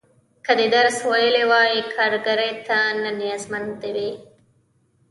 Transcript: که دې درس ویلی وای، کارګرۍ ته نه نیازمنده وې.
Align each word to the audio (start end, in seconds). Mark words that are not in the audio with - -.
که 0.45 0.51
دې 0.59 0.67
درس 0.75 0.97
ویلی 1.09 1.43
وای، 1.51 1.73
کارګرۍ 1.95 2.51
ته 2.67 2.77
نه 3.01 3.11
نیازمنده 3.19 3.89
وې. 3.95 4.09